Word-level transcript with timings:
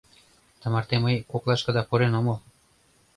Тымарте 0.59 0.95
мый 1.03 1.15
коклашкыда 1.31 1.81
пурен 1.89 2.13
омыл. 2.19 2.37